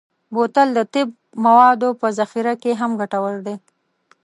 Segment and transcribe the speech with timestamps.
[0.33, 1.09] بوتل د طب
[1.45, 3.55] موادو په ذخیره کې هم ګټور دی.